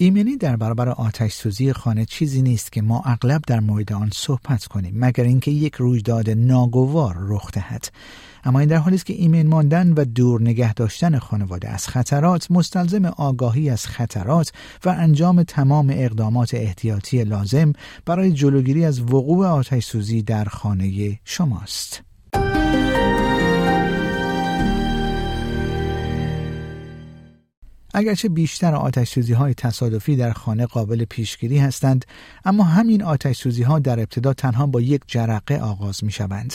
[0.00, 4.66] ایمنی در برابر آتش سوزی خانه چیزی نیست که ما اغلب در مورد آن صحبت
[4.66, 7.88] کنیم مگر اینکه یک رویداد ناگوار رخ دهد
[8.44, 12.50] اما این در حالی است که ایمن ماندن و دور نگه داشتن خانواده از خطرات
[12.50, 14.52] مستلزم آگاهی از خطرات
[14.84, 17.72] و انجام تمام اقدامات احتیاطی لازم
[18.06, 22.07] برای جلوگیری از وقوع آتش سوزی در خانه شماست.
[27.98, 32.04] اگرچه بیشتر آتش سوزی های تصادفی در خانه قابل پیشگیری هستند
[32.44, 36.54] اما همین آتش سوزی ها در ابتدا تنها با یک جرقه آغاز می شوند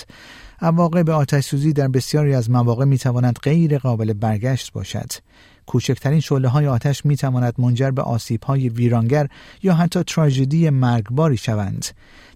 [0.61, 5.11] عواقب آتش سوزی در بسیاری از مواقع می توانند غیر قابل برگشت باشد.
[5.65, 9.27] کوچکترین شعله های آتش می تواند منجر به آسیب های ویرانگر
[9.63, 11.85] یا حتی تراژدی مرگباری شوند.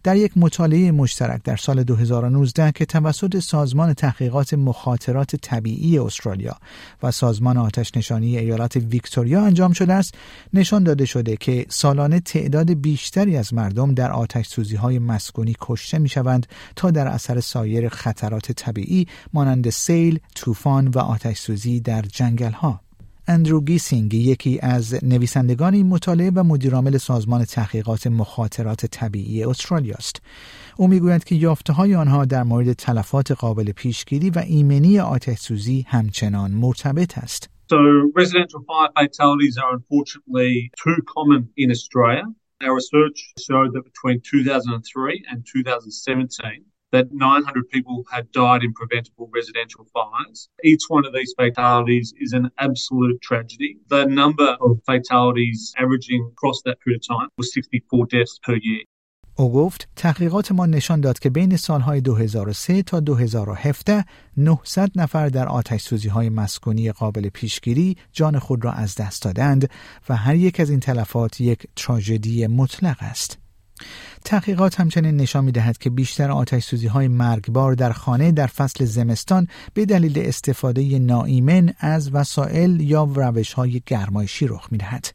[0.03, 6.55] در یک مطالعه مشترک در سال 2019 که توسط سازمان تحقیقات مخاطرات طبیعی استرالیا
[7.03, 10.15] و سازمان آتش نشانی ایالت ویکتوریا انجام شده است
[10.53, 15.99] نشان داده شده که سالانه تعداد بیشتری از مردم در آتش سوزی های مسکونی کشته
[15.99, 22.02] می شوند تا در اثر سایر خطرات طبیعی مانند سیل، طوفان و آتش سوزی در
[22.02, 22.86] جنگل ها.
[23.28, 30.22] اندرو گیسینگ یکی از نویسندگان مطالعه و مدیرعامل سازمان تحقیقات مخاطرات طبیعی استرالیا است
[30.78, 35.86] او می‌گوید که یافته های آنها در مورد تلفات قابل پیشگیری و ایمنی آتش سوزی
[35.88, 37.80] همچنان مرتبط است So
[38.22, 42.25] residential fire fatalities are unfortunately too common in Australia.
[42.66, 43.17] Our research
[43.48, 50.49] showed that between 2003 and 2017 that 900 people had died in preventable residential fires.
[50.63, 53.77] Each one of these fatalities is an absolute tragedy.
[53.88, 58.83] The number of fatalities averaging across that period of time was 64 deaths per year.
[59.39, 64.05] او گفت تحقیقات ما نشان داد که بین سالهای 2003 تا 2017
[64.37, 69.69] 900 نفر در آتش سوزی های مسکونی قابل پیشگیری جان خود را از دست دادند
[70.09, 73.37] و هر یک از این تلفات یک تراژدی مطلق است.
[74.27, 78.86] تحقیقات همچنین نشان می دهد که بیشتر آتش سوزی های مرگبار در خانه در فصل
[78.86, 85.14] زمستان به دلیل استفاده ناایمن از وسایل یا روش های گرمایشی رخ می دهد.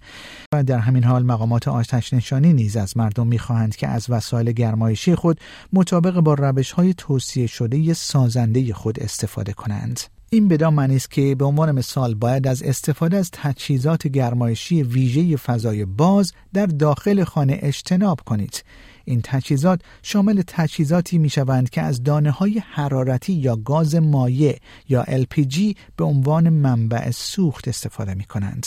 [0.52, 4.52] و در همین حال مقامات آتش نشانی نیز از مردم می خواهند که از وسایل
[4.52, 5.40] گرمایشی خود
[5.72, 10.00] مطابق با روش های توصیه شده سازنده خود استفاده کنند.
[10.30, 15.36] این بدان معنی است که به عنوان مثال باید از استفاده از تجهیزات گرمایشی ویژه
[15.36, 18.64] فضای باز در داخل خانه اجتناب کنید
[19.04, 24.56] این تجهیزات شامل تجهیزاتی می شوند که از دانه های حرارتی یا گاز مایع
[24.88, 28.66] یا LPG به عنوان منبع سوخت استفاده می کنند.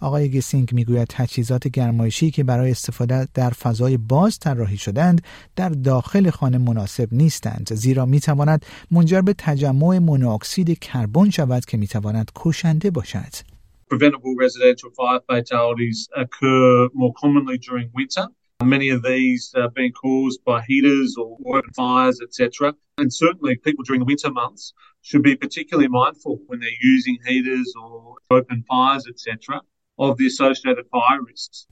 [0.00, 5.22] آقای گسینگ می‌گوید تجهیزات گرمایشی که برای استفاده در فضای باز طراحی شدند
[5.56, 11.76] در داخل خانه مناسب نیستند زیرا می تواند منجر به تجمع مونوکسید کربن شود که
[11.76, 13.58] می تواند کشنده باشد.
[13.90, 18.26] Preventable residential fire fatalities occur more commonly during winter.
[18.64, 22.74] Many of these are being caused by heaters or open fires, etc.
[22.98, 27.72] And certainly people during the winter months should be particularly mindful when they're using heaters
[27.80, 29.60] or open fires, etc.
[30.00, 31.66] of the associated fire risks.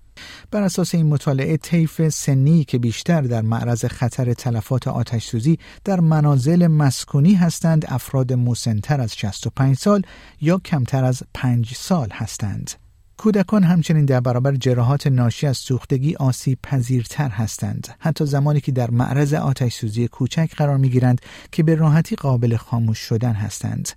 [0.51, 6.01] بر اساس این مطالعه طیف سنی که بیشتر در معرض خطر تلفات آتش سوزی در
[6.01, 10.03] منازل مسکونی هستند افراد مسنتر از 65 سال
[10.41, 12.86] یا کمتر از 5 سال هستند.
[13.17, 17.89] کودکان همچنین در برابر جراحات ناشی از سوختگی آسیب پذیرتر هستند.
[17.99, 21.21] حتی زمانی که در معرض آتش سوزی کوچک قرار می گیرند
[21.53, 23.89] که به راحتی قابل خاموش شدن هستند.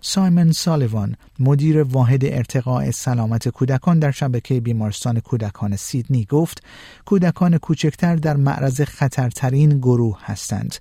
[0.00, 6.62] سایمن سالیوان مدیر واحد ارتقاء سلامت کودکان در شبکه بیمارستان کودکان سیدنی گفت
[7.04, 10.74] کودکان کوچکتر در معرض خطرترین گروه هستند.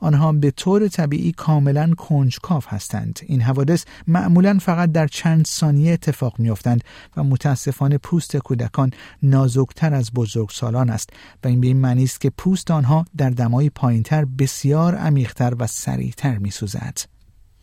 [0.00, 6.34] آنها به طور طبیعی کاملا کنجکاو هستند این حوادث معمولا فقط در چند ثانیه اتفاق
[6.38, 6.84] میافتند
[7.16, 8.90] و متاسفانه پوست کودکان
[9.22, 11.10] نازکتر از بزرگسالان است
[11.44, 15.66] و این به این معنی است که پوست آنها در دمای پایینتر بسیار عمیقتر و
[15.66, 16.98] سریعتر میسوزد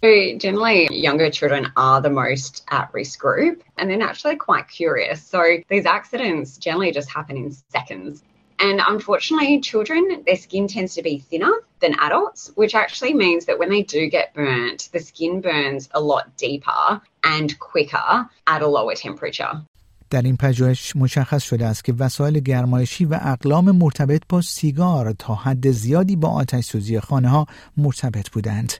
[0.04, 5.24] So generally, younger children are the most at risk group and they're naturally quite curious.
[5.24, 8.24] So these accidents generally just happen in seconds.
[8.60, 13.60] And unfortunately, children, their skin tends to be thinner than adults, which actually means that
[13.60, 18.68] when they do get burnt, the skin burns a lot deeper and quicker at a
[18.68, 19.62] lower temperature.
[20.10, 25.36] در این پژوهش مشخص شده است که وسایل گرمایشی و اقلام مرتبط با سیگار تا
[25.36, 27.46] حد زیادی با آتش سوزی خانه ها
[27.78, 28.74] مرتبط بودند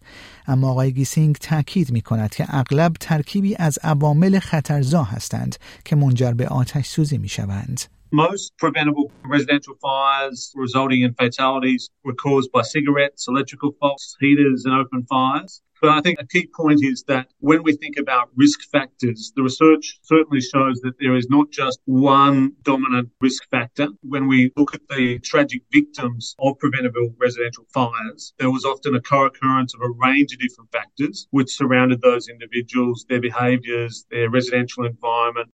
[0.48, 6.32] اما آقای گیسینگ تاکید می کند که اغلب ترکیبی از عوامل خطرزا هستند که منجر
[6.32, 12.62] به آتش سوزی می شوند Most preventable residential fires resulting in fatalities were caused by
[12.62, 15.62] cigarettes, electrical faults, heaters, and open fires.
[15.82, 19.44] But I think a key point is that when we think about risk factors, the
[19.44, 23.90] research certainly shows that there is not just one dominant risk factor.
[24.02, 29.02] When we look at the tragic victims of preventable residential fires, there was often a
[29.02, 34.86] co-occurrence of a range of different factors which surrounded those individuals, their behaviours, their residential
[34.86, 35.52] environment,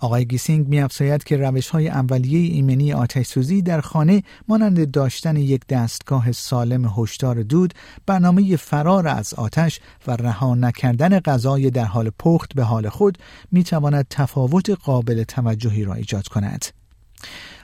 [0.00, 5.66] آقای گیسینگ میافزاید که روش های اولیه ایمنی آتش سوزی در خانه مانند داشتن یک
[5.66, 7.74] دستگاه سالم هشدار دود،
[8.06, 13.18] برنامه فرار از آتش و رها نکردن غذای در حال پخت به حال خود
[13.52, 16.64] می تواند تفاوت قابل توجهی را ایجاد کند.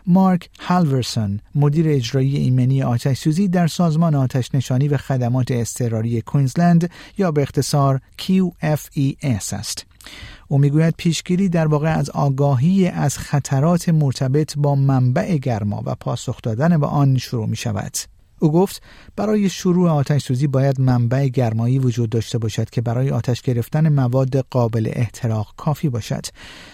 [0.06, 6.90] مارک هالورسون مدیر اجرایی ایمنی آتش سوزی در سازمان آتش نشانی و خدمات اضطراری کوینزلند
[7.19, 9.87] یا به اختصار QFES است.
[10.48, 16.42] او می‌گوید پیشگیری در واقع از آگاهی از خطرات مرتبط با منبع گرما و پاسخ
[16.42, 18.13] دادن به آن شروع می شود.
[18.44, 18.82] او گفت
[19.17, 24.37] برای شروع آتش سوزی باید منبع گرمایی وجود داشته باشد که برای آتش گرفتن مواد
[24.37, 26.26] قابل احتراق کافی باشد.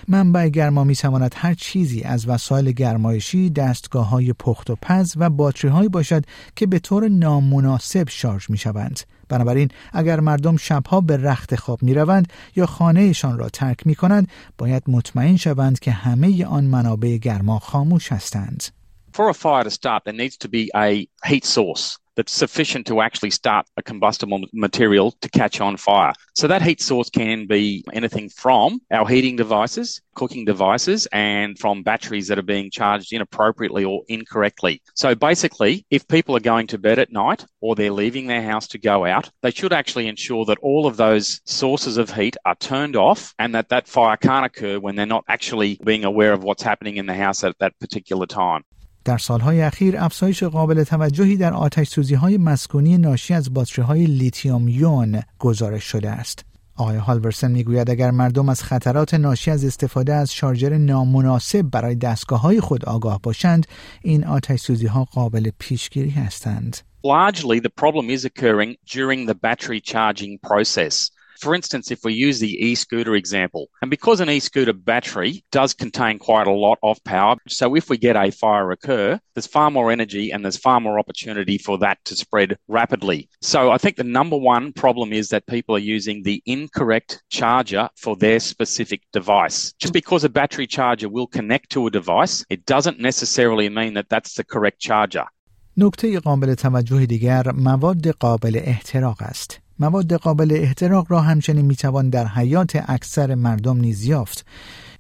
[0.09, 5.31] منبع گرما می تواند هر چیزی از وسایل گرمایشی، دستگاه های پخت و پز و
[5.31, 6.25] باتری هایی باشد
[6.57, 9.01] که به طور نامناسب شارژ می شوند.
[9.29, 14.29] بنابراین اگر مردم شبها به رخت خواب می روند یا خانهشان را ترک می کنند
[14.59, 18.80] باید مطمئن شوند که همه آن منابع گرما خاموش هستند.
[19.21, 21.99] For a fire to start, there needs to be a heat source.
[22.21, 26.13] that's sufficient to actually start a combustible material to catch on fire.
[26.35, 31.83] So that heat source can be anything from our heating devices, cooking devices, and from
[31.83, 34.83] batteries that are being charged inappropriately or incorrectly.
[34.95, 38.69] So basically, if people are going to bed at night or they're leaving their house
[38.69, 42.57] to go out, they should actually ensure that all of those sources of heat are
[42.57, 46.45] turned off and that that fire can't occur when they're not actually being aware of
[46.45, 48.63] what's happening in the house at that particular time.
[49.05, 54.05] در سالهای اخیر افزایش قابل توجهی در آتش سوزی های مسکونی ناشی از باتری های
[54.05, 56.45] لیتیوم یون گزارش شده است.
[56.77, 62.41] آقای هالورسن می‌گوید اگر مردم از خطرات ناشی از استفاده از شارژر نامناسب برای دستگاه
[62.41, 63.67] های خود آگاه باشند
[64.03, 66.77] این آتش سوزی ها قابل پیشگیری هستند.
[67.07, 71.11] Largely the problem is occurring during the battery charging process.
[71.40, 76.18] For instance, if we use the e-scooter example, and because an e-scooter battery does contain
[76.18, 79.92] quite a lot of power, so if we get a fire occur, there's far more
[79.92, 83.30] energy and there's far more opportunity for that to spread rapidly.
[83.42, 87.90] So I think the number one problem is that people are using the incorrect charger
[87.98, 89.74] for their specific device.
[89.80, 94.10] Just because a battery charger will connect to a device, it doesn't necessarily mean that
[94.10, 95.26] that's the correct charger.
[95.78, 99.62] نکته قابل توجه دیگر مواد قابل احتراق است.
[99.81, 104.47] مواد قابل احتراق را همچنین می‌توان در حیات اکثر مردم نیز یافت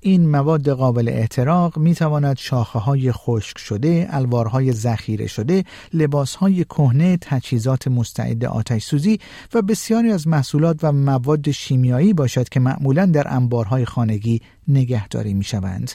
[0.00, 6.64] این مواد قابل احتراق می تواند شاخه های خشک شده، الوارهای ذخیره شده، لباس های
[6.64, 9.18] کهنه، تجهیزات مستعد آتش سوزی
[9.54, 15.44] و بسیاری از محصولات و مواد شیمیایی باشد که معمولا در انبارهای خانگی نگهداری می
[15.44, 15.92] شوند.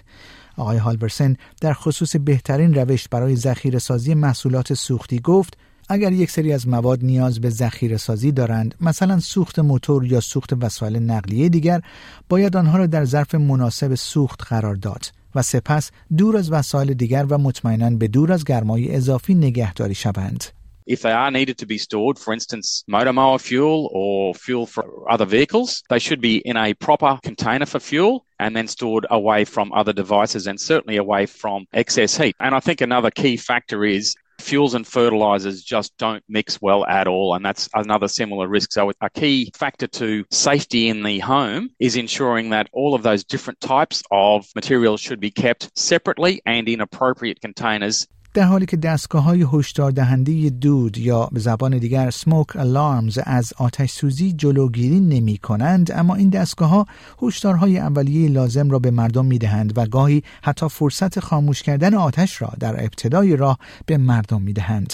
[0.58, 5.58] آقای هالورسن در خصوص بهترین روش برای ذخیره سازی محصولات سوختی گفت
[5.90, 10.54] اگر یک سری از مواد نیاز به ذخیره سازی دارند مثلا سوخت موتور یا سوخت
[10.62, 11.82] وسایل نقلیه دیگر
[12.30, 17.26] باید آنها را در ظرف مناسب سوخت قرار داد و سپس دور از وسایل دیگر
[17.30, 20.44] و مطمئنا به دور از گرمای اضافی نگهداری شوند
[20.88, 24.84] If they are needed to be stored, for instance, motor mower fuel or fuel for
[25.10, 29.46] other vehicles, they should be in a proper container for fuel and then stored away
[29.46, 32.36] from other devices and certainly away from excess heat.
[32.40, 34.16] And I think another key factor is
[34.46, 37.34] fuels and fertilizers just don't mix well at all.
[37.34, 38.72] And that's another similar risk.
[38.72, 43.24] So, a key factor to safety in the home is ensuring that all of those
[43.24, 48.78] different types of materials should be kept separately and in appropriate containers در حالی که
[48.78, 55.00] دستگاه های هشدار دهنده دود یا به زبان دیگر smoke alarms از آتش سوزی جلوگیری
[55.00, 56.88] نمی کنند اما این دستگاه ها
[57.22, 62.42] هشدارهای اولیه لازم را به مردم می دهند و گاهی حتی فرصت خاموش کردن آتش
[62.42, 64.94] را در ابتدای راه به مردم می دهند.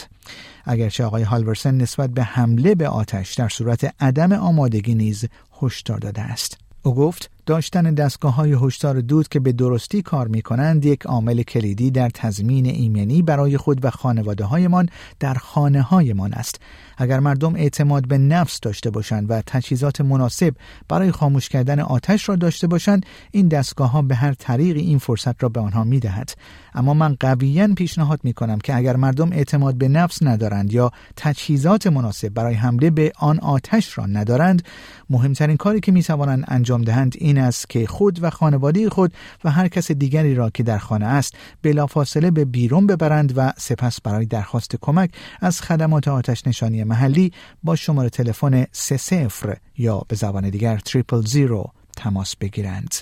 [0.65, 5.25] اگرچه آقای هالورسن نسبت به حمله به آتش در صورت عدم آمادگی نیز
[5.61, 6.57] هشدار داده است.
[6.83, 11.43] او گفت داشتن دستگاه های هشدار دود که به درستی کار می کنند یک عامل
[11.43, 16.59] کلیدی در تضمین ایمنی برای خود و خانواده هایمان در خانه هایمان است.
[16.97, 20.53] اگر مردم اعتماد به نفس داشته باشند و تجهیزات مناسب
[20.87, 25.43] برای خاموش کردن آتش را داشته باشند این دستگاه ها به هر طریقی این فرصت
[25.43, 26.33] را به آنها می دهد
[26.73, 31.87] اما من قویا پیشنهاد می کنم که اگر مردم اعتماد به نفس ندارند یا تجهیزات
[31.87, 34.63] مناسب برای حمله به آن آتش را ندارند
[35.09, 39.13] مهمترین کاری که می توانند انجام دهند این این است که خود و خانواده خود
[39.43, 44.01] و هر کس دیگری را که در خانه است بلافاصله به بیرون ببرند و سپس
[44.01, 45.11] برای درخواست کمک
[45.41, 47.31] از خدمات آتش نشانی محلی
[47.63, 49.27] با شماره تلفن 30
[49.77, 52.95] یا به زبان دیگر تریپل زیرو تماس بگیرند.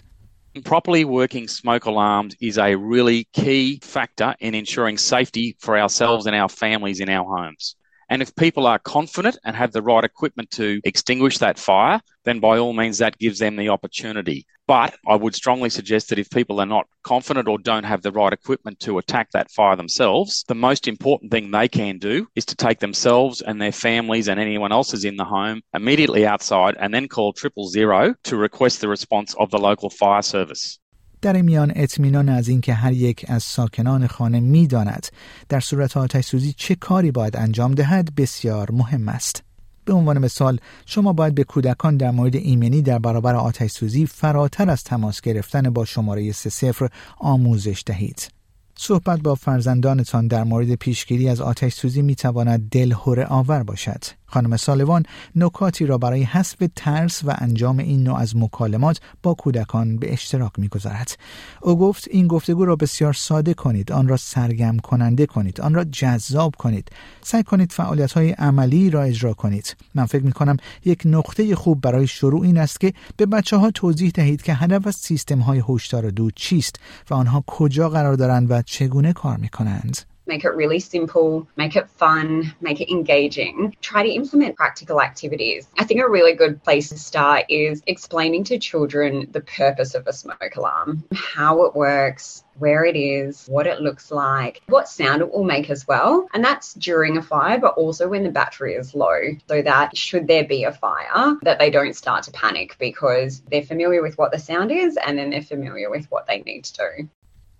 [0.65, 6.35] Properly working smoke alarms is a really key factor in ensuring safety for ourselves and
[6.35, 7.75] our families in our homes.
[8.09, 12.39] And if people are confident and have the right equipment to extinguish that fire, then
[12.39, 14.45] by all means that gives them the opportunity.
[14.67, 18.11] But I would strongly suggest that if people are not confident or don't have the
[18.11, 22.45] right equipment to attack that fire themselves, the most important thing they can do is
[22.45, 26.75] to take themselves and their families and anyone else is in the home immediately outside
[26.79, 30.79] and then call triple zero to request the response of the local fire service.
[31.21, 35.07] در میان اطمینان از اینکه هر یک از ساکنان خانه می‌داند
[35.49, 39.43] در صورت آتش سوزی چه کاری باید انجام دهد بسیار مهم است.
[39.85, 44.69] به عنوان مثال شما باید به کودکان در مورد ایمنی در برابر آتش سوزی فراتر
[44.69, 48.27] از تماس گرفتن با شماره سه صفر آموزش دهید.
[48.75, 54.18] صحبت با فرزندانتان در مورد پیشگیری از آتش سوزی می تواند دلهوره آور باشد.
[54.29, 55.03] خانم سالوان
[55.35, 60.51] نکاتی را برای حسب ترس و انجام این نوع از مکالمات با کودکان به اشتراک
[60.57, 61.17] می‌گذارد.
[61.61, 65.83] او گفت این گفتگو را بسیار ساده کنید آن را سرگرم کننده کنید آن را
[65.83, 69.75] جذاب کنید سعی کنید فعالیت های عملی را اجرا کنید.
[69.95, 73.71] من فکر می کنم یک نقطه خوب برای شروع این است که به بچه ها
[73.71, 76.75] توضیح دهید که هدف از سیستم های هشدار دود چیست
[77.09, 79.97] و آنها کجا قرار دارند و چگونه کار می کنند
[80.29, 83.75] make it really simple, make it fun, make it engaging.
[83.81, 85.67] Try to implement practical activities.
[85.77, 90.07] I think a really good place to start is explaining to children the purpose of
[90.07, 95.21] a smoke alarm, how it works, where it is, what it looks like, what sound
[95.21, 96.27] it will make as well.
[96.33, 100.27] And that's during a fire, but also when the battery is low, so that should
[100.27, 104.31] there be a fire, that they don't start to panic because they're familiar with what
[104.31, 107.09] the sound is and then they're familiar with what they need to do.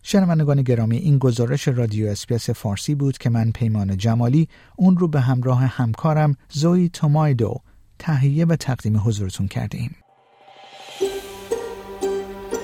[0.04, 5.20] شنوندگان گرامی این گزارش رادیو اسپیس فارسی بود که من پیمان جمالی اون رو به
[5.20, 7.56] همراه همکارم زوی تومایدو
[8.00, 9.96] تهیه و تقدیم حضورتون کردیم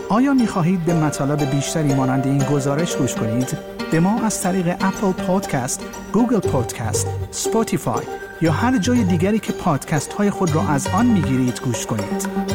[0.09, 3.57] آیا می خواهید به مطالب بیشتری مانند این گزارش گوش کنید؟
[3.91, 8.05] به ما از طریق Apple Podcast، Google Podcast، Spotify
[8.41, 12.45] یا هر جای دیگری که پادکست های خود را از آن می گیرید گوش کنید؟